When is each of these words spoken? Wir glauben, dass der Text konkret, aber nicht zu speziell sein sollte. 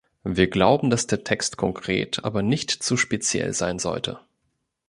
Wir 0.23 0.49
glauben, 0.49 0.89
dass 0.89 1.05
der 1.05 1.23
Text 1.23 1.57
konkret, 1.57 2.25
aber 2.25 2.41
nicht 2.41 2.71
zu 2.71 2.97
speziell 2.97 3.53
sein 3.53 3.77
sollte. 3.77 4.19